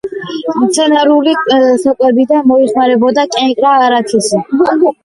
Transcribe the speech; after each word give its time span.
მცენარეული 0.61 1.35
საკვებიდან 1.83 2.51
მოიხმარებოდა 2.55 3.31
კენკრა, 3.39 3.79
არაქისი. 3.91 4.47